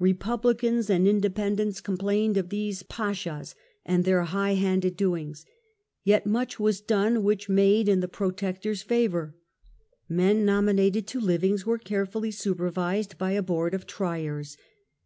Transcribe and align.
Republi 0.00 0.56
cans 0.58 0.88
and 0.88 1.06
Independents 1.06 1.82
complained 1.82 2.38
of 2.38 2.48
these 2.48 2.82
"pashas" 2.82 3.54
and 3.84 4.04
their 4.04 4.22
high 4.22 4.54
handed 4.54 4.96
doings. 4.96 5.44
Yet 6.02 6.24
much 6.24 6.58
was 6.58 6.80
done 6.80 7.22
which 7.22 7.50
made 7.50 7.86
in 7.86 8.00
the 8.00 8.08
Protectors 8.08 8.80
favour. 8.80 9.36
Men 10.08 10.46
nominated 10.46 11.06
to 11.08 11.20
livings 11.20 11.66
were 11.66 11.76
carefully 11.76 12.30
supervised 12.30 13.18
by 13.18 13.32
a 13.32 13.42
board 13.42 13.74
of" 13.74 13.86
Triers". 13.86 14.56